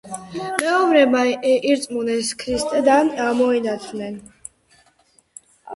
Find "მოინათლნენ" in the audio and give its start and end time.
3.45-4.21